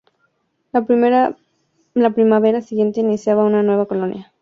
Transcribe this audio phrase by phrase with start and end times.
[0.73, 0.81] La
[2.15, 4.33] primavera siguiente inician una nueva colonia.